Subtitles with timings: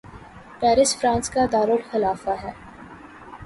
[0.59, 2.51] Paris France کا دارلخلافہ ہے